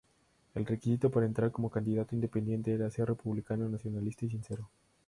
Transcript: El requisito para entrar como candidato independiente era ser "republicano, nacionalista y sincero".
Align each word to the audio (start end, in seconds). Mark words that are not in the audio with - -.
El 0.55 0.65
requisito 0.65 1.11
para 1.11 1.27
entrar 1.27 1.51
como 1.51 1.69
candidato 1.69 2.15
independiente 2.15 2.73
era 2.73 2.89
ser 2.89 3.07
"republicano, 3.07 3.69
nacionalista 3.69 4.25
y 4.25 4.31
sincero". 4.31 4.67